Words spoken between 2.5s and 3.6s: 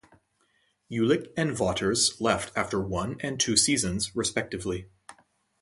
after one and two